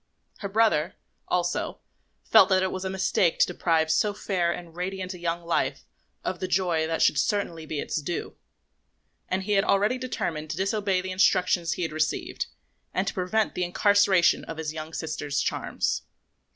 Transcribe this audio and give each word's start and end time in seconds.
Her 0.39 0.49
brother, 0.49 0.95
also, 1.27 1.79
felt 2.23 2.49
that 2.49 2.63
it 2.63 2.71
was 2.71 2.83
a 2.83 2.89
mistake 2.89 3.37
to 3.37 3.45
deprive 3.45 3.91
so 3.91 4.15
fair 4.15 4.51
and 4.51 4.75
radiant 4.75 5.13
a 5.13 5.19
young 5.19 5.45
life 5.45 5.85
of 6.23 6.39
the 6.39 6.47
joy 6.47 6.87
that 6.87 7.03
should 7.03 7.19
certainly 7.19 7.67
be 7.67 7.79
its 7.79 8.01
due; 8.01 8.35
and 9.29 9.43
he 9.43 9.51
had 9.51 9.63
already 9.63 9.99
determined 9.99 10.49
to 10.49 10.57
disobey 10.57 11.01
the 11.01 11.11
instructions 11.11 11.73
he 11.73 11.83
had 11.83 11.91
received 11.91 12.47
and 12.95 13.05
to 13.05 13.13
prevent 13.13 13.53
the 13.53 13.63
incarceration 13.63 14.43
of 14.45 14.57
his 14.57 14.73
young 14.73 14.91
sister's 14.91 15.39
charms. 15.39 16.01